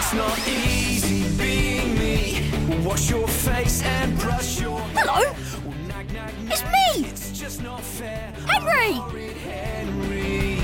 It's 0.00 0.14
not 0.14 0.38
easy 0.48 1.24
being 1.36 1.98
me. 1.98 2.84
Wash 2.84 3.10
your 3.10 3.26
face 3.26 3.82
and 3.82 4.16
brush 4.20 4.60
your 4.60 4.78
Hello? 4.94 5.34
It's 6.46 6.62
me! 6.62 7.08
It's 7.08 7.36
just 7.36 7.60
not 7.64 7.82
fair. 7.82 8.32
Henry! 8.46 8.92
Henry. 9.42 10.60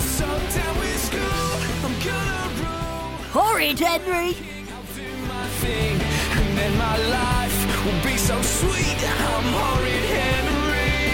So 0.00 0.24
down 0.24 0.78
with 0.80 0.98
school, 1.08 1.50
I'm 1.84 1.94
gonna 2.08 2.48
rule. 2.62 3.12
Horrid 3.36 3.78
Henry! 3.78 4.32
I'll 4.72 4.88
do 4.96 5.08
my 5.28 5.46
thing, 5.60 6.00
and 6.38 6.58
then 6.58 6.72
my 6.78 6.96
life 7.20 7.84
will 7.84 8.02
be 8.02 8.16
so 8.16 8.40
sweet. 8.40 8.98
I'm 9.28 9.46
horrid 9.60 10.06
Henry. 10.18 11.04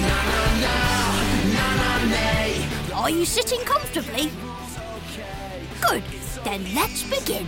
Na 0.00 0.18
na 0.32 0.42
na, 0.64 0.76
na 1.56 1.66
na 1.82 1.90
nay. 2.08 2.50
Are 2.94 3.10
you 3.10 3.26
sitting 3.26 3.60
comfortably? 3.66 4.30
Good. 5.82 6.02
Then 6.44 6.64
let's 6.74 7.02
begin. 7.02 7.46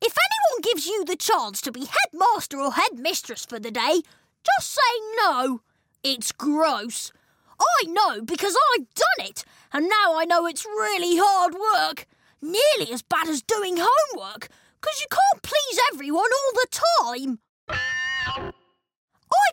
If 0.00 0.14
anyone 0.18 0.60
gives 0.62 0.86
you 0.86 1.04
the 1.04 1.16
chance 1.16 1.60
to 1.62 1.72
be 1.72 1.86
headmaster 1.86 2.60
or 2.60 2.72
headmistress 2.72 3.44
for 3.44 3.58
the 3.58 3.70
day, 3.70 4.02
just 4.44 4.72
say 4.72 4.80
no. 5.16 5.60
It's 6.02 6.32
gross. 6.32 7.12
I 7.58 7.86
know 7.86 8.20
because 8.22 8.56
I've 8.74 8.86
done 8.94 9.26
it, 9.26 9.44
and 9.72 9.88
now 9.88 10.16
I 10.18 10.24
know 10.24 10.46
it's 10.46 10.66
really 10.66 11.16
hard 11.16 11.54
work. 11.54 12.06
Nearly 12.42 12.92
as 12.92 13.02
bad 13.02 13.28
as 13.28 13.42
doing 13.42 13.76
homework, 13.78 14.48
because 14.80 15.00
you 15.00 15.06
can't 15.10 15.42
please 15.42 15.80
everyone 15.92 16.30
all 16.30 16.52
the 16.52 16.66
time. 17.14 17.38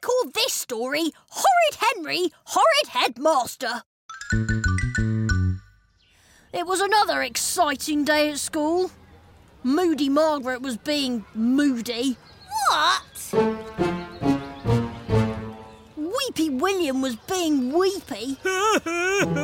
Call 0.01 0.31
this 0.33 0.51
story 0.51 1.11
Horrid 1.29 1.77
Henry, 1.79 2.31
Horrid 2.45 2.87
Headmaster. 2.89 3.83
It 6.51 6.65
was 6.65 6.81
another 6.81 7.21
exciting 7.21 8.03
day 8.03 8.31
at 8.31 8.39
school. 8.39 8.89
Moody 9.63 10.09
Margaret 10.09 10.61
was 10.61 10.75
being 10.77 11.23
moody. 11.35 12.17
What? 12.69 13.03
Weepy 15.95 16.49
William 16.49 17.01
was 17.01 17.15
being 17.15 17.71
weepy. 17.71 18.37
and 18.45 19.37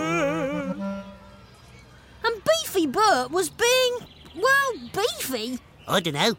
Beefy 2.23 2.87
Bert 2.87 3.29
was 3.29 3.49
being, 3.51 3.97
well, 4.35 4.73
beefy. 4.91 5.59
I 5.87 5.99
don't 5.99 6.15
know. 6.15 6.35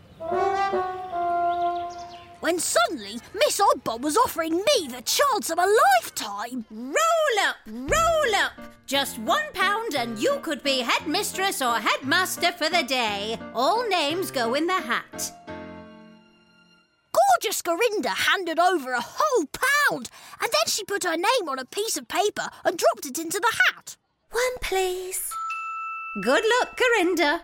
When 2.48 2.58
suddenly 2.58 3.20
Miss 3.34 3.60
Oddbod 3.60 4.00
was 4.00 4.16
offering 4.16 4.54
me 4.54 4.88
the 4.88 5.02
chance 5.02 5.50
of 5.50 5.58
a 5.58 5.66
lifetime. 6.00 6.64
Roll 6.70 7.46
up, 7.46 7.56
roll 7.66 8.34
up. 8.36 8.52
Just 8.86 9.18
one 9.18 9.52
pound 9.52 9.94
and 9.94 10.18
you 10.18 10.38
could 10.40 10.62
be 10.62 10.78
headmistress 10.80 11.60
or 11.60 11.78
headmaster 11.78 12.52
for 12.52 12.70
the 12.70 12.84
day. 12.84 13.38
All 13.54 13.86
names 13.86 14.30
go 14.30 14.54
in 14.54 14.66
the 14.66 14.80
hat. 14.80 15.30
Gorgeous 17.12 17.60
Gurinder 17.60 18.16
handed 18.16 18.58
over 18.58 18.92
a 18.92 19.04
whole 19.04 19.44
pound, 19.52 20.08
and 20.40 20.50
then 20.50 20.68
she 20.68 20.84
put 20.84 21.04
her 21.04 21.18
name 21.18 21.48
on 21.50 21.58
a 21.58 21.66
piece 21.66 21.98
of 21.98 22.08
paper 22.08 22.48
and 22.64 22.78
dropped 22.78 23.04
it 23.04 23.18
into 23.18 23.40
the 23.40 23.56
hat. 23.68 23.98
One, 24.30 24.58
please. 24.62 25.30
Good 26.22 26.44
luck, 26.60 26.80
Gurinder. 26.80 27.40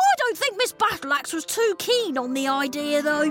I 0.00 0.14
don't 0.16 0.38
think 0.38 0.56
Miss 0.56 0.72
Battleaxe 0.72 1.34
was 1.34 1.44
too 1.44 1.74
keen 1.78 2.16
on 2.16 2.32
the 2.32 2.48
idea, 2.48 3.02
though. 3.02 3.30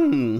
Hmm. 0.00 0.38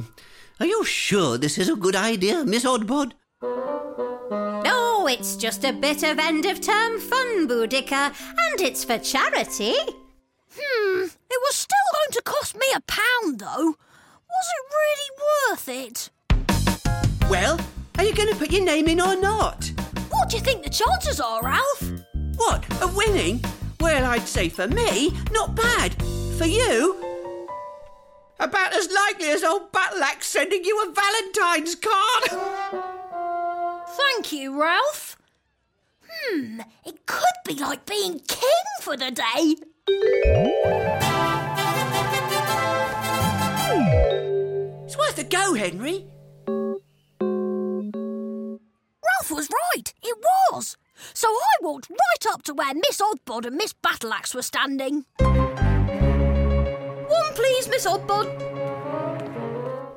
Are 0.58 0.64
you 0.64 0.86
sure 0.86 1.36
this 1.36 1.58
is 1.58 1.69
a 1.69 1.77
good 1.77 1.94
idea, 1.94 2.47
Miss 2.47 2.64
Oddbod? 2.64 3.12
No, 3.42 5.07
it's 5.07 5.36
just 5.36 5.64
a 5.64 5.73
bit 5.74 6.02
of 6.02 6.18
end 6.18 6.46
of 6.46 6.62
term 6.62 6.98
fun, 6.98 7.46
Boudica, 7.46 8.11
and 8.48 8.61
it's 8.62 8.84
for 8.84 8.96
charity. 8.96 9.74
Hmm, 10.58 11.05
it 11.05 11.40
was 11.45 11.55
still 11.55 11.77
going 11.95 12.12
to 12.12 12.23
cost 12.23 12.55
me 12.55 12.67
a 12.74 12.80
pound, 12.80 13.40
though. 13.40 13.77
Was 14.30 14.46
it 14.57 14.64
really 14.80 15.11
worth 15.29 15.68
it? 15.68 16.11
Well, 17.29 17.61
are 17.98 18.05
you 18.05 18.14
going 18.14 18.30
to 18.30 18.36
put 18.36 18.52
your 18.52 18.64
name 18.64 18.89
in 18.89 18.98
or 18.98 19.14
not? 19.14 19.70
What 20.08 20.30
do 20.30 20.39
you 20.39 20.42
think 20.42 20.63
the 20.63 20.70
chances 20.70 21.20
are, 21.20 21.42
Ralph? 21.42 21.92
What, 22.36 22.64
of 22.83 22.96
winning? 22.96 23.45
Well, 23.79 24.07
I'd 24.07 24.27
say 24.27 24.48
for 24.48 24.67
me, 24.68 25.13
not 25.33 25.55
bad. 25.55 26.02
For 26.39 26.46
you, 26.46 27.09
about 28.40 28.74
as 28.74 28.90
likely 28.90 29.28
as 29.28 29.45
old 29.45 29.70
Battleaxe 29.70 30.24
sending 30.24 30.64
you 30.64 30.83
a 30.83 30.92
Valentine's 30.92 31.74
card. 31.74 32.30
Thank 33.89 34.33
you, 34.33 34.61
Ralph. 34.61 35.17
Hmm, 36.08 36.61
it 36.84 37.06
could 37.06 37.24
be 37.46 37.55
like 37.55 37.86
being 37.86 38.18
king 38.20 38.64
for 38.80 38.96
the 38.96 39.11
day. 39.11 39.56
It's 44.86 44.96
worth 44.96 45.18
a 45.18 45.24
go, 45.24 45.55
Henry. 45.55 46.07
Ralph 49.20 49.30
was 49.30 49.48
right. 49.74 49.92
It 50.02 50.17
was. 50.52 50.77
So 51.14 51.28
I 51.28 51.55
walked 51.61 51.90
right 51.90 52.27
up 52.33 52.42
to 52.45 52.55
where 52.55 52.74
Miss 52.74 53.01
Oddbod 53.01 53.46
and 53.46 53.57
Miss 53.57 53.74
Battleaxe 53.74 54.34
were 54.34 54.42
standing. 54.42 55.05
One, 57.30 57.36
please, 57.36 57.68
Miss 57.68 57.86
Oddbod. 57.86 58.27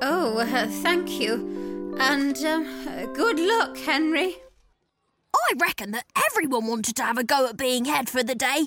Oh, 0.02 0.38
uh, 0.38 0.68
thank 0.68 1.20
you. 1.20 1.96
And 1.98 2.36
uh, 2.38 3.06
good 3.06 3.40
luck, 3.40 3.76
Henry. 3.76 4.36
I 5.34 5.54
reckon 5.58 5.90
that 5.92 6.06
everyone 6.30 6.66
wanted 6.68 6.94
to 6.96 7.02
have 7.02 7.18
a 7.18 7.24
go 7.24 7.48
at 7.48 7.56
being 7.56 7.86
head 7.86 8.08
for 8.08 8.22
the 8.22 8.36
day, 8.36 8.66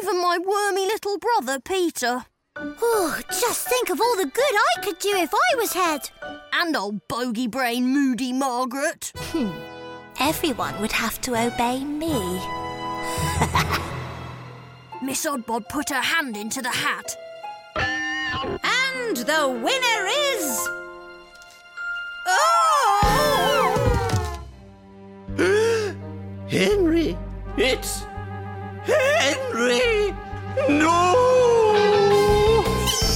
even 0.00 0.20
my 0.20 0.38
wormy 0.38 0.86
little 0.86 1.18
brother, 1.18 1.60
Peter. 1.60 2.24
Oh, 2.56 3.20
just 3.28 3.68
think 3.68 3.88
of 3.88 4.00
all 4.00 4.16
the 4.16 4.26
good 4.26 4.42
I 4.42 4.80
could 4.82 4.98
do 4.98 5.14
if 5.14 5.32
I 5.32 5.54
was 5.56 5.74
head. 5.74 6.10
And 6.52 6.74
old 6.74 7.06
bogey 7.06 7.46
brain 7.46 7.86
Moody 7.86 8.32
Margaret. 8.32 9.12
Hmm. 9.16 9.52
Everyone 10.18 10.80
would 10.80 10.92
have 10.92 11.20
to 11.20 11.36
obey 11.36 11.84
me. 11.84 12.10
Miss 15.02 15.24
Oddbod 15.24 15.68
put 15.68 15.90
her 15.90 16.02
hand 16.02 16.36
into 16.36 16.60
the 16.60 16.70
hat. 16.70 17.14
And 18.64 19.16
the 19.16 19.48
winner 19.48 20.06
is. 20.34 20.68
Oh! 22.26 23.68
Henry! 26.48 27.16
It's 27.56 28.02
Henry! 28.84 30.14
No! 30.68 31.14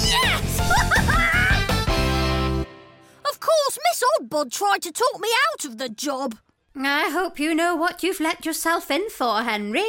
Yes! 0.05 0.61
of 3.29 3.41
course, 3.41 3.79
Miss 3.85 4.03
Oddbod 4.19 4.51
tried 4.53 4.83
to 4.83 4.93
talk 4.93 5.21
me 5.21 5.29
out 5.53 5.65
of 5.65 5.79
the 5.79 5.89
job. 5.89 6.37
I 6.77 7.11
hope 7.11 7.39
you 7.39 7.55
know 7.55 7.75
what 7.75 8.03
you've 8.03 8.21
let 8.21 8.47
yourself 8.47 8.91
in 8.91 9.09
for, 9.11 9.43
Henry. 9.43 9.85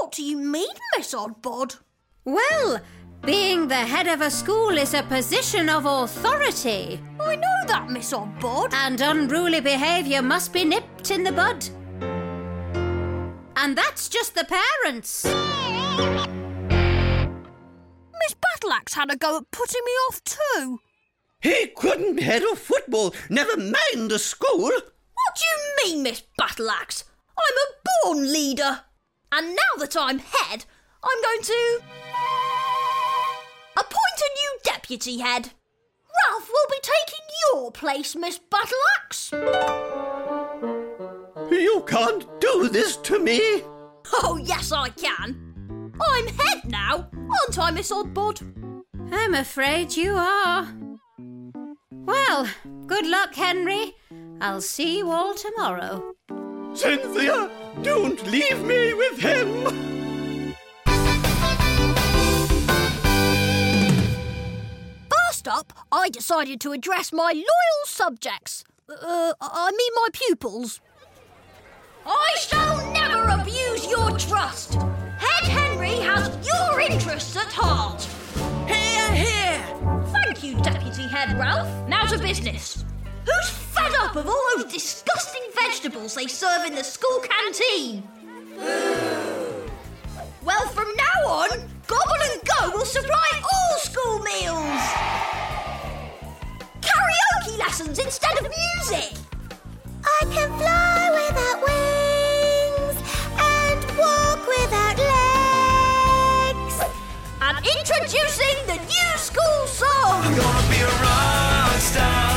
What 0.00 0.12
do 0.12 0.22
you 0.22 0.36
mean, 0.36 0.68
Miss 0.96 1.14
Oddbod? 1.14 1.78
Well, 2.24 2.80
being 3.24 3.66
the 3.68 3.74
head 3.74 4.06
of 4.06 4.20
a 4.20 4.30
school 4.30 4.76
is 4.76 4.92
a 4.94 5.02
position 5.02 5.68
of 5.68 5.86
authority, 5.86 7.00
I 7.20 7.36
know 7.36 7.66
that, 7.66 7.88
Miss 7.88 8.12
Oddbod. 8.12 8.72
and 8.74 9.00
unruly 9.00 9.60
behaviour 9.60 10.20
must 10.20 10.52
be 10.52 10.64
nipped 10.64 11.10
in 11.10 11.24
the 11.24 11.32
bud. 11.32 11.64
And 13.56 13.76
that's 13.78 14.08
just 14.08 14.34
the 14.34 14.44
parents. 14.44 15.24
Miss 18.20 18.34
Battleaxe 18.34 18.94
had 18.94 19.10
a 19.10 19.16
go 19.16 19.38
at 19.38 19.50
putting 19.50 19.82
me 19.84 19.92
off 20.08 20.22
too. 20.24 20.80
He 21.40 21.68
couldn't 21.76 22.20
head 22.20 22.42
a 22.42 22.56
football, 22.56 23.14
never 23.30 23.56
mind 23.56 24.12
a 24.12 24.18
school. 24.18 24.64
What 24.64 25.34
do 25.36 25.44
you 25.44 25.58
mean, 25.84 26.02
Miss 26.02 26.22
Battleaxe? 26.38 27.04
I'm 27.38 27.56
a 27.56 27.74
born 28.04 28.32
leader. 28.32 28.80
And 29.32 29.56
now 29.56 29.78
that 29.78 29.96
I'm 29.98 30.18
head, 30.18 30.64
I'm 31.02 31.22
going 31.22 31.42
to 31.42 31.80
appoint 33.76 34.20
a 34.20 34.30
new 34.40 34.58
deputy 34.62 35.18
head. 35.18 35.50
Ralph 36.28 36.48
will 36.48 36.68
be 36.70 36.80
taking 36.82 37.26
your 37.52 37.72
place, 37.72 38.14
Miss 38.14 38.38
Battleaxe. 38.38 39.32
You 41.50 41.84
can't 41.86 42.26
do 42.40 42.68
this 42.68 42.96
to 42.98 43.18
me. 43.18 43.62
Oh, 44.12 44.38
yes, 44.42 44.70
I 44.72 44.90
can. 44.90 45.92
I'm 46.00 46.26
head 46.26 46.64
now, 46.66 47.08
aren't 47.12 47.58
I, 47.58 47.70
Miss 47.70 47.90
Oddbod? 47.90 48.42
I'm 49.12 49.34
afraid 49.34 49.96
you 49.96 50.16
are. 50.16 50.68
Well, 51.90 52.48
good 52.86 53.06
luck, 53.06 53.34
Henry. 53.34 53.94
I'll 54.40 54.60
see 54.60 54.98
you 54.98 55.10
all 55.10 55.34
tomorrow. 55.34 56.14
Cynthia, 56.74 57.50
don't 57.82 58.24
leave 58.26 58.62
me 58.62 58.94
with 58.94 59.18
him. 59.18 59.93
First 65.44 65.58
up, 65.58 65.72
I 65.92 66.08
decided 66.08 66.60
to 66.62 66.72
address 66.72 67.12
my 67.12 67.32
loyal 67.32 67.84
subjects. 67.84 68.64
Uh, 68.88 69.34
I 69.40 69.70
mean 69.72 69.90
my 69.96 70.08
pupils. 70.12 70.80
I 72.06 72.34
shall 72.38 72.92
never 72.92 73.24
abuse 73.28 73.86
your 73.90 74.16
trust. 74.16 74.74
Head 74.74 75.44
Henry 75.44 75.96
has 75.96 76.30
your 76.46 76.80
interests 76.80 77.36
at 77.36 77.52
heart. 77.52 78.02
Here, 78.66 79.12
here! 79.12 80.04
Thank 80.06 80.42
you, 80.42 80.54
Deputy 80.62 81.08
Head 81.08 81.38
Ralph. 81.38 81.88
Now 81.88 82.06
to 82.06 82.18
business. 82.18 82.84
Who's 83.26 83.50
fed 83.50 83.92
up 83.98 84.16
of 84.16 84.26
all 84.26 84.42
those 84.56 84.72
disgusting 84.72 85.42
vegetables 85.54 86.14
they 86.14 86.26
serve 86.26 86.64
in 86.64 86.74
the 86.74 86.84
school 86.84 87.20
canteen? 87.20 88.02
well, 90.42 90.68
from 90.68 90.88
now 90.96 91.28
on, 91.28 91.48
Gobble 91.86 92.22
and 92.32 92.40
Go 92.44 92.78
will 92.78 92.86
supply 92.86 93.33
Lessons 97.84 97.98
instead 97.98 98.38
of 98.38 98.44
music. 98.48 99.12
I 100.04 100.24
can 100.32 100.48
fly 100.58 101.10
without 101.12 101.58
wings 101.68 102.96
and 103.36 103.84
walk 103.98 104.40
without 104.48 104.96
legs. 105.12 106.76
I'm 107.42 107.58
introducing 107.58 108.56
the 108.66 108.78
new 108.88 109.18
school 109.18 109.66
song. 109.66 110.24
I'm 110.24 110.34
gonna 110.34 110.68
be 110.70 110.80
a 110.80 110.88
rock 110.88 111.78
star. 111.80 112.30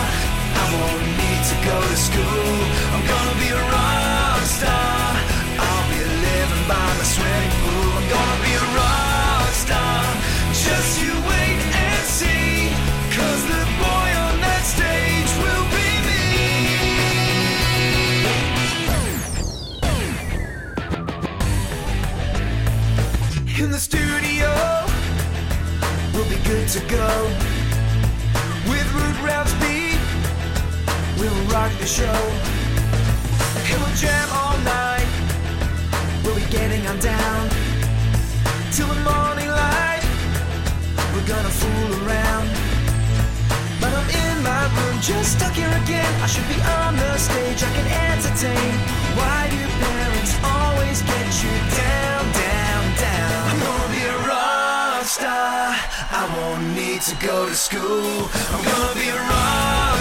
I 0.52 0.66
won't 0.74 1.08
need 1.16 1.42
to 1.52 1.56
go 1.64 1.78
to 1.82 1.96
school. 1.96 2.58
I'm 2.94 3.04
gonna 3.08 3.37
rock 31.58 31.74
the 31.80 31.88
show. 31.88 32.20
And 33.70 33.78
we'll 33.82 33.98
jam 34.04 34.28
all 34.40 34.58
night. 34.78 35.10
We'll 36.24 36.40
be 36.44 36.48
getting 36.58 36.84
on 36.92 36.98
down. 37.00 37.42
Till 38.76 38.90
the 38.94 39.02
morning 39.12 39.50
light, 39.64 40.06
we're 41.14 41.30
gonna 41.34 41.56
fool 41.62 41.92
around. 42.04 42.48
But 43.82 43.92
I'm 44.00 44.10
in 44.24 44.36
my 44.52 44.64
room, 44.76 44.98
just 45.02 45.30
stuck 45.38 45.54
here 45.62 45.76
again. 45.84 46.12
I 46.26 46.28
should 46.34 46.50
be 46.56 46.60
on 46.80 46.92
the 47.04 47.12
stage, 47.28 47.60
I 47.68 47.72
can 47.78 47.88
entertain. 48.10 48.72
Why 49.20 49.40
do 49.54 49.62
parents 49.86 50.34
always 50.56 50.98
get 51.12 51.28
you 51.44 51.56
down, 51.84 52.24
down, 52.46 52.84
down? 53.06 53.40
I'm 53.50 53.60
gonna 53.66 53.92
be 53.98 54.04
a 54.16 54.18
rock 54.32 55.04
star. 55.18 55.64
I 56.22 56.24
won't 56.36 56.66
need 56.80 57.02
to 57.10 57.16
go 57.30 57.38
to 57.52 57.56
school. 57.68 58.18
I'm 58.54 58.64
gonna 58.70 58.96
be 59.02 59.10
a 59.10 59.22
rock 59.34 59.97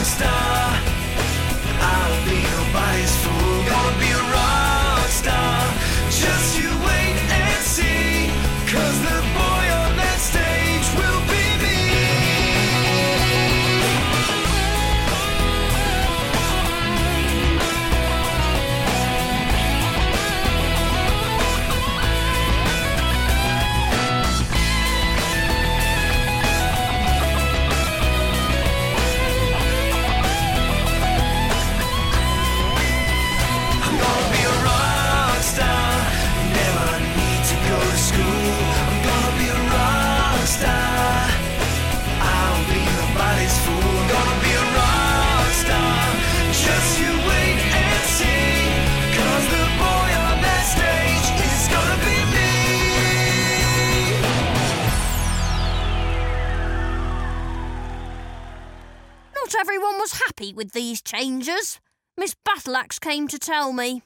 everyone 59.67 59.99
was 59.99 60.23
happy 60.25 60.55
with 60.55 60.71
these 60.71 61.03
changes. 61.03 61.81
Miss 62.17 62.37
Battleaxe 62.45 63.01
came 63.01 63.27
to 63.27 63.37
tell 63.37 63.73
me. 63.73 64.05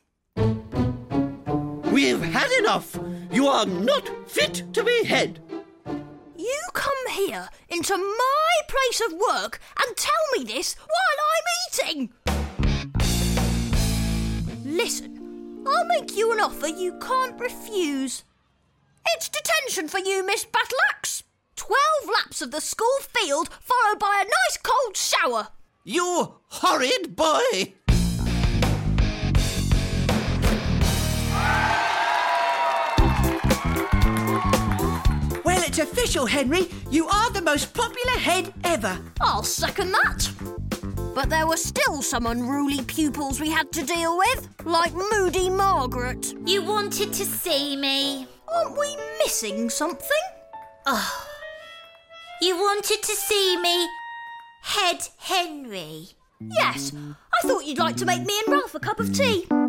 We've 1.92 2.22
had 2.22 2.50
enough. 2.60 2.98
You 3.30 3.46
are 3.46 3.66
not 3.66 4.08
fit 4.26 4.64
to 4.72 4.82
be 4.82 5.04
head. 5.04 5.38
You 6.34 6.60
come 6.72 7.08
here 7.10 7.46
into 7.68 7.94
my 7.94 8.52
place 8.68 9.02
of 9.06 9.12
work 9.12 9.60
and 9.84 9.94
tell 9.98 10.24
me 10.34 10.44
this 10.44 10.76
while 10.78 11.18
I'm 11.30 11.46
eating. 11.66 12.10
Listen, 14.64 15.62
I'll 15.66 15.84
make 15.84 16.16
you 16.16 16.32
an 16.32 16.40
offer 16.40 16.68
you 16.68 16.98
can't 17.00 17.38
refuse. 17.38 18.24
It's 19.08 19.28
detention 19.28 19.88
for 19.88 19.98
you, 19.98 20.24
Miss 20.24 20.46
Battleaxe. 20.46 21.24
Twelve 21.60 22.16
laps 22.16 22.40
of 22.40 22.52
the 22.52 22.60
school 22.62 22.86
field, 23.00 23.50
followed 23.60 23.98
by 23.98 24.22
a 24.22 24.24
nice 24.24 24.56
cold 24.62 24.96
shower. 24.96 25.48
You 25.84 26.36
horrid 26.46 27.14
boy. 27.14 27.74
Well, 35.44 35.62
it's 35.62 35.78
official, 35.78 36.24
Henry. 36.24 36.70
You 36.90 37.06
are 37.08 37.30
the 37.30 37.42
most 37.42 37.74
popular 37.74 38.18
head 38.18 38.54
ever. 38.64 38.98
I'll 39.20 39.42
second 39.42 39.92
that. 39.92 40.32
But 41.14 41.28
there 41.28 41.46
were 41.46 41.58
still 41.58 42.00
some 42.00 42.25
unruly 42.25 42.82
pupils 42.85 43.38
we 43.38 43.50
had 43.50 43.70
to 43.73 43.85
deal 43.85 44.16
with, 44.16 44.49
like 44.64 44.94
Moody 44.94 45.50
Margaret. 45.50 46.32
You 46.46 46.62
wanted 46.62 47.12
to 47.12 47.26
see 47.26 47.76
me. 47.76 48.26
Aren't 48.49 48.78
we 48.78 48.96
missing 49.18 49.68
something? 49.68 50.25
Ah, 50.87 51.26
You 52.42 52.56
wanted 52.56 53.02
to 53.02 53.14
see 53.14 53.59
me, 53.59 53.87
Head 54.62 55.09
Henry. 55.18 56.09
Yes, 56.40 56.92
I 56.94 57.47
thought 57.47 57.66
you'd 57.66 57.78
like 57.78 57.97
to 57.97 58.06
make 58.06 58.25
me 58.25 58.32
and 58.47 58.54
Ralph 58.54 58.75
a 58.75 58.80
cup 58.80 58.99
of 58.99 59.12
tea. 59.12 59.47
Oh, 59.50 59.61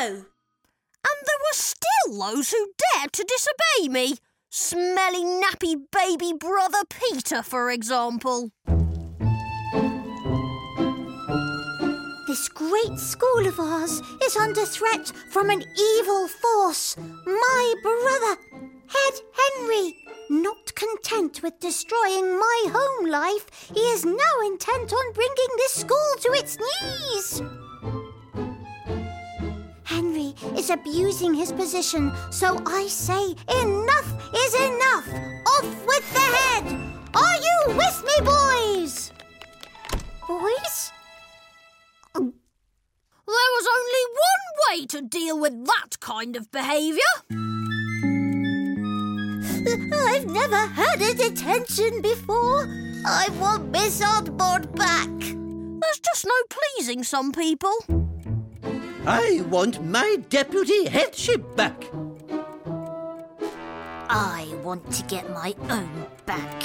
And 0.00 1.20
there 1.26 1.40
were 1.40 1.52
still 1.52 2.18
those 2.18 2.50
who 2.50 2.72
dared 2.96 3.12
to 3.12 3.24
disobey 3.24 3.88
me. 3.88 4.16
Smelly, 4.50 5.24
nappy 5.24 5.76
baby 5.92 6.32
brother 6.32 6.82
Peter, 6.88 7.42
for 7.42 7.70
example. 7.70 8.50
This 12.26 12.48
great 12.48 12.98
school 12.98 13.46
of 13.46 13.60
ours 13.60 14.02
is 14.24 14.36
under 14.36 14.64
threat 14.64 15.12
from 15.30 15.50
an 15.50 15.62
evil 15.78 16.26
force. 16.26 16.96
My 17.24 17.74
brother, 17.84 18.36
Head 18.88 19.14
Henry. 19.32 19.94
Not 20.30 20.74
content 20.74 21.42
with 21.42 21.60
destroying 21.60 22.38
my 22.38 22.64
home 22.68 23.10
life, 23.10 23.46
he 23.74 23.80
is 23.80 24.04
now 24.04 24.34
intent 24.46 24.92
on 24.92 25.12
bringing 25.12 25.56
this 25.58 25.72
school 25.72 26.14
to 26.20 26.32
its 26.32 26.56
knees. 26.58 27.42
Henry 29.84 30.34
is 30.56 30.70
abusing 30.70 31.34
his 31.34 31.52
position, 31.52 32.10
so 32.30 32.60
I 32.66 32.86
say 32.86 33.34
enough 33.60 34.34
is 34.34 34.54
enough. 34.54 35.08
Off 35.46 35.86
with 35.86 36.12
the 36.14 36.20
head. 36.20 36.64
Are 37.14 37.36
you 37.36 37.76
with 37.76 38.02
me, 38.04 38.24
boys? 38.24 39.12
Boys? 40.26 40.92
Um, 42.14 42.32
there 43.26 43.52
was 43.56 43.66
only 43.78 44.04
one 44.30 44.80
way 44.80 44.86
to 44.86 45.02
deal 45.02 45.38
with 45.38 45.66
that 45.66 46.00
kind 46.00 46.34
of 46.34 46.50
behaviour. 46.50 47.53
Oh, 49.92 50.06
I've 50.08 50.26
never 50.26 50.56
had 50.56 51.00
a 51.02 51.14
detention 51.14 52.00
before. 52.00 52.66
I 53.06 53.28
want 53.38 53.70
Miss 53.70 54.00
Oddbod 54.00 54.74
back. 54.76 55.08
There's 55.18 55.98
just 56.00 56.24
no 56.24 56.32
pleasing 56.48 57.02
some 57.04 57.32
people. 57.32 57.74
I 59.06 59.42
want 59.50 59.84
my 59.84 60.16
deputy 60.30 60.86
headship 60.86 61.56
back. 61.56 61.84
I 64.08 64.46
want 64.62 64.90
to 64.92 65.02
get 65.04 65.28
my 65.30 65.54
own 65.68 66.06
back. 66.24 66.62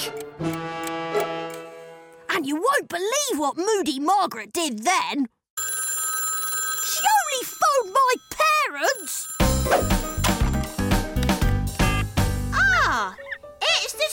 And 2.30 2.46
you 2.46 2.56
won't 2.56 2.88
believe 2.88 3.38
what 3.38 3.58
Moody 3.58 4.00
Margaret 4.00 4.54
did 4.54 4.84
then. 4.86 5.28
She 6.84 7.02
only 7.20 7.44
phoned 7.44 7.94
my 7.94 8.16
parents. 8.72 9.28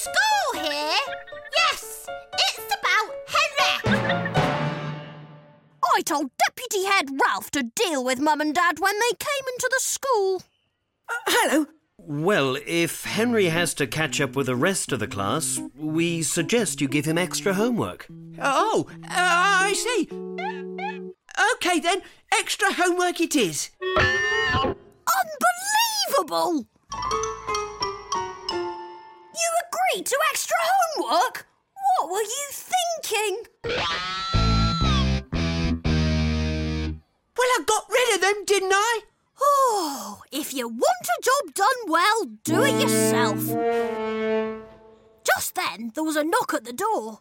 School 0.07 0.63
here. 0.63 0.99
Yes, 1.57 2.07
it's 2.35 2.75
about 2.79 3.09
Henry. 3.35 3.75
I 5.95 6.03
told 6.03 6.31
Deputy 6.37 6.85
Head 6.85 7.09
Ralph 7.27 7.51
to 7.53 7.63
deal 7.75 8.05
with 8.05 8.21
Mum 8.21 8.41
and 8.41 8.55
Dad 8.55 8.79
when 8.79 8.95
they 8.95 9.17
came 9.19 9.47
into 9.55 9.71
the 9.73 9.81
school. 9.81 10.43
Hello. 11.27 11.67
Well, 11.99 12.59
if 12.67 13.05
Henry 13.05 13.47
has 13.47 13.73
to 13.75 13.87
catch 13.87 14.21
up 14.21 14.37
with 14.37 14.47
the 14.47 14.57
rest 14.57 14.93
of 14.93 15.01
the 15.01 15.07
class, 15.07 15.59
we 15.75 16.23
suggest 16.23 16.81
you 16.81 16.89
give 16.89 17.07
him 17.07 17.17
extra 17.19 17.55
homework. 17.55 18.07
Oh, 18.39 18.87
uh, 19.05 19.09
I 19.09 19.73
see. 19.73 20.09
OK 21.53 21.81
then, 21.81 22.03
extra 22.33 22.75
homework 22.75 23.21
it 23.21 23.35
is. 23.35 23.71
Unbelievable! 26.21 26.67
Agreed 29.97 30.07
to 30.07 30.19
extra 30.31 30.57
homework? 30.61 31.47
What 31.73 32.11
were 32.11 32.21
you 32.21 32.49
thinking? 32.51 33.45
Well, 37.35 37.49
I 37.49 37.65
got 37.67 37.85
rid 37.89 38.15
of 38.15 38.21
them, 38.21 38.45
didn't 38.45 38.75
I? 38.75 39.01
Oh, 39.41 40.21
if 40.31 40.53
you 40.53 40.69
want 40.69 40.85
a 40.85 41.23
job 41.23 41.55
done 41.55 41.89
well, 41.89 42.27
do 42.45 42.63
it 42.65 42.79
yourself. 42.79 43.39
Just 45.25 45.55
then, 45.55 45.93
there 45.95 46.05
was 46.05 46.17
a 46.17 46.25
knock 46.25 46.53
at 46.53 46.65
the 46.65 46.75
door. 46.75 47.21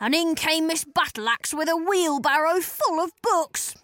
And 0.00 0.14
in 0.14 0.34
came 0.34 0.66
Miss 0.66 0.86
Battleaxe 0.86 1.52
with 1.52 1.68
a 1.68 1.76
wheelbarrow 1.76 2.62
full 2.62 3.00
of 3.00 3.12
books. 3.20 3.74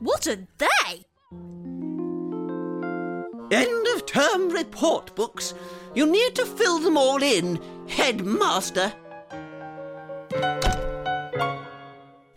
What 0.00 0.26
are 0.26 0.48
they? 0.56 1.04
End 3.52 3.86
of 3.94 4.06
term 4.06 4.48
report 4.48 5.14
books. 5.14 5.52
You 5.94 6.06
need 6.06 6.34
to 6.36 6.46
fill 6.46 6.78
them 6.78 6.96
all 6.96 7.22
in, 7.22 7.60
headmaster. 7.86 8.94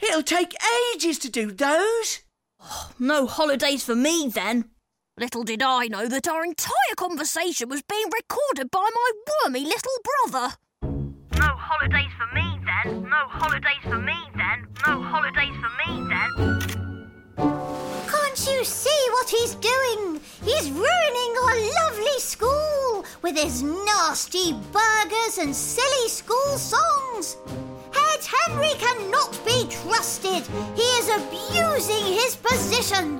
It'll 0.01 0.23
take 0.23 0.53
ages 0.93 1.17
to 1.19 1.29
do 1.29 1.53
those. 1.53 2.19
Oh, 2.59 2.91
no 2.99 3.27
holidays 3.27 3.85
for 3.85 3.95
me 3.95 4.27
then. 4.27 4.65
Little 5.17 5.43
did 5.43 5.63
I 5.63 5.87
know 5.87 6.09
that 6.09 6.27
our 6.27 6.43
entire 6.43 6.95
conversation 6.97 7.69
was 7.69 7.81
being 7.83 8.09
recorded 8.13 8.69
by 8.69 8.89
my 8.93 9.11
wormy 9.45 9.61
little 9.61 9.97
brother. 10.03 10.55
No 10.81 11.55
holidays 11.55 12.11
for 12.17 12.35
me 12.35 12.59
then. 12.65 13.03
No 13.03 13.27
holidays 13.29 13.83
for 13.83 13.99
me 13.99 14.17
then. 14.35 14.67
No 14.85 15.01
holidays 15.01 15.55
for 15.61 15.71
me 15.79 16.09
then. 16.09 16.55
Can't 18.45 18.59
you 18.59 18.63
see 18.63 19.07
what 19.09 19.27
he's 19.27 19.55
doing? 19.55 20.21
He's 20.43 20.69
ruining 20.69 21.35
our 21.45 21.55
lovely 21.81 22.19
school 22.19 23.03
with 23.23 23.35
his 23.35 23.63
nasty 23.63 24.53
burgers 24.71 25.39
and 25.39 25.55
silly 25.55 26.07
school 26.07 26.55
songs. 26.55 27.37
Head 27.91 28.23
Henry 28.23 28.73
cannot 28.77 29.39
be 29.45 29.67
trusted. 29.67 30.43
He 30.75 30.83
is 30.83 31.09
abusing 31.09 32.05
his 32.05 32.35
position. 32.35 33.17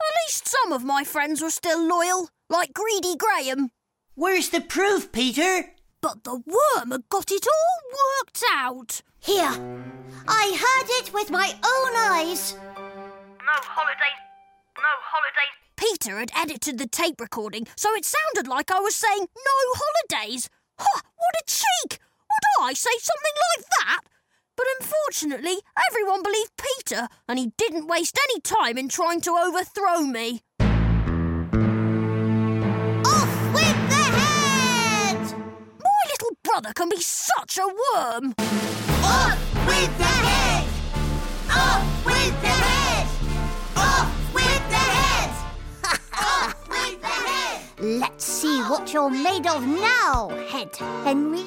At 0.00 0.14
least 0.26 0.48
some 0.48 0.72
of 0.72 0.82
my 0.82 1.04
friends 1.04 1.40
were 1.40 1.50
still 1.50 1.86
loyal, 1.86 2.30
like 2.50 2.74
Greedy 2.74 3.14
Graham. 3.16 3.70
Where's 4.16 4.48
the 4.48 4.60
proof, 4.60 5.12
Peter? 5.12 5.66
But 6.00 6.24
the 6.24 6.34
worm 6.34 6.90
had 6.90 7.08
got 7.08 7.30
it 7.30 7.46
all 7.46 7.98
worked 8.18 8.42
out. 8.52 9.02
Here, 9.20 9.54
I 10.26 10.56
heard 10.56 10.88
it 11.00 11.12
with 11.12 11.30
my 11.30 11.48
own 11.64 11.92
eyes. 11.96 12.56
No 13.48 13.54
holidays. 13.62 14.20
No 14.76 14.94
holidays. 15.00 15.56
Peter 15.76 16.18
had 16.18 16.30
edited 16.36 16.76
the 16.76 16.86
tape 16.86 17.18
recording, 17.18 17.66
so 17.76 17.94
it 17.94 18.04
sounded 18.04 18.46
like 18.46 18.70
I 18.70 18.78
was 18.80 18.94
saying 18.94 19.20
no 19.20 19.58
holidays. 19.72 20.50
Ha! 20.78 21.00
What 21.16 21.34
a 21.40 21.44
cheek! 21.46 21.98
Would 22.28 22.66
I 22.66 22.74
say 22.74 22.90
something 23.00 23.32
like 23.56 23.64
that? 23.78 24.00
But 24.54 24.66
unfortunately, 24.78 25.62
everyone 25.88 26.22
believed 26.22 26.52
Peter, 26.58 27.08
and 27.26 27.38
he 27.38 27.52
didn't 27.56 27.86
waste 27.86 28.18
any 28.28 28.40
time 28.42 28.76
in 28.76 28.90
trying 28.90 29.22
to 29.22 29.30
overthrow 29.30 30.02
me. 30.02 30.42
Off 33.06 33.54
with 33.54 33.80
the 33.88 34.04
head! 34.20 35.22
My 35.80 36.02
little 36.10 36.36
brother 36.42 36.74
can 36.74 36.90
be 36.90 37.00
such 37.00 37.56
a 37.56 37.66
worm. 37.66 38.34
Off 39.02 39.66
with 39.66 39.96
the 39.96 40.04
head! 40.04 40.47
See 49.10 49.16
you're 49.16 49.22
made 49.22 49.46
of 49.46 49.66
now, 49.66 50.28
Head 50.48 50.74
Henry. 50.76 51.44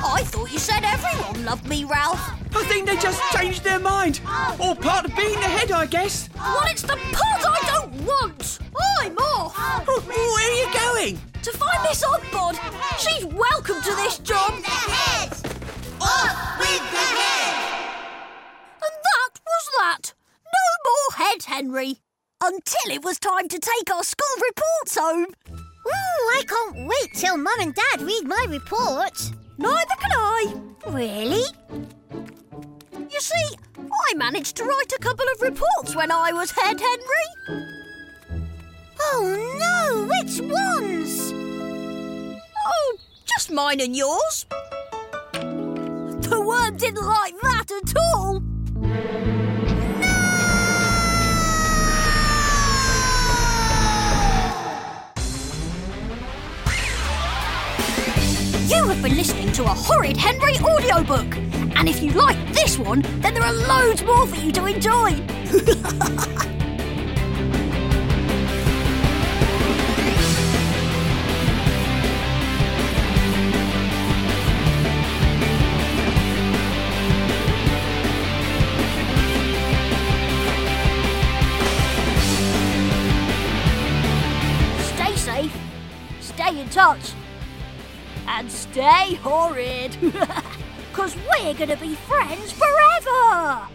I 0.00 0.22
thought 0.24 0.50
you 0.52 0.58
said 0.58 0.84
everyone 0.84 1.44
loved 1.44 1.68
me, 1.68 1.84
Ralph. 1.84 2.20
I 2.54 2.64
think 2.64 2.86
they 2.86 2.96
just 2.96 3.20
changed 3.32 3.64
their 3.64 3.78
mind. 3.78 4.20
All 4.58 4.74
part 4.74 5.04
of 5.04 5.14
being 5.16 5.34
the 5.34 5.48
head, 5.48 5.70
I 5.70 5.86
guess. 5.86 6.28
Well, 6.36 6.62
it's 6.66 6.82
the 6.82 6.96
part 7.12 7.44
I 7.44 7.60
don't 7.66 7.92
want. 8.06 8.58
I'm 9.00 9.16
off. 9.18 9.54
Oh, 9.56 10.02
where 10.06 10.50
are 10.50 10.56
you 10.56 10.68
going? 10.72 11.20
To 11.42 11.52
find 11.52 11.82
Miss 11.82 12.04
Oddbod. 12.04 12.58
She's 12.98 13.24
welcome 13.26 13.80
to 13.82 13.94
this 13.96 14.18
job. 14.18 14.47
Until 22.48 22.96
it 22.96 23.04
was 23.04 23.18
time 23.18 23.46
to 23.48 23.58
take 23.58 23.94
our 23.94 24.02
school 24.02 24.42
reports 24.48 24.96
home. 24.98 25.26
Ooh, 25.50 25.90
I 26.38 26.42
can't 26.48 26.88
wait 26.88 27.12
till 27.12 27.36
Mum 27.36 27.60
and 27.60 27.74
Dad 27.74 28.00
read 28.00 28.26
my 28.26 28.46
report. 28.48 29.32
Neither 29.58 29.96
can 30.00 30.12
I. 30.12 30.54
Really? 30.86 31.44
You 33.10 33.20
see, 33.20 33.56
I 33.76 34.14
managed 34.14 34.56
to 34.56 34.64
write 34.64 34.94
a 34.96 34.98
couple 34.98 35.26
of 35.34 35.42
reports 35.42 35.94
when 35.94 36.10
I 36.10 36.32
was 36.32 36.50
head, 36.52 36.80
Henry. 36.80 37.26
Oh 38.98 39.26
no, 39.58 40.06
which 40.08 40.40
ones? 40.40 41.34
Oh, 42.66 42.96
just 43.26 43.50
mine 43.52 43.80
and 43.80 43.94
yours. 43.94 44.46
The 45.32 46.42
worm 46.42 46.78
didn't 46.78 47.06
like 47.06 47.38
that 47.42 47.70
at 47.70 47.94
all. 47.96 48.42
You 58.88 58.94
have 58.94 59.02
been 59.02 59.16
listening 59.18 59.52
to 59.52 59.64
a 59.64 59.68
Horrid 59.68 60.16
Henry 60.16 60.54
audiobook. 60.60 61.36
And 61.76 61.90
if 61.90 62.02
you 62.02 62.10
like 62.12 62.38
this 62.54 62.78
one, 62.78 63.02
then 63.20 63.34
there 63.34 63.42
are 63.42 63.52
loads 63.52 64.02
more 64.02 64.26
for 64.26 64.36
you 64.36 64.50
to 64.52 64.64
enjoy. 64.64 65.12
Because 89.58 91.16
we're 91.30 91.54
going 91.54 91.70
to 91.70 91.76
be 91.76 91.96
friends 91.96 92.52
forever. 92.52 93.68